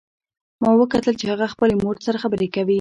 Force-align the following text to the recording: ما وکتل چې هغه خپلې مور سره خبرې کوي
ما 0.61 0.69
وکتل 0.81 1.13
چې 1.19 1.25
هغه 1.31 1.45
خپلې 1.53 1.73
مور 1.83 1.95
سره 2.05 2.21
خبرې 2.23 2.47
کوي 2.53 2.69